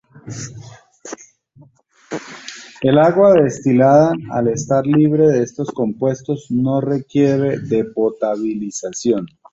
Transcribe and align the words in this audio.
El 2.81 2.97
agua 2.97 3.33
destilada, 3.33 4.11
al 4.31 4.47
estar 4.47 4.83
libre 4.87 5.27
de 5.27 5.43
estos 5.43 5.69
compuestos, 5.69 6.47
no 6.49 6.81
requiere 6.81 7.59
de 7.59 7.83
potabilización. 7.85 9.27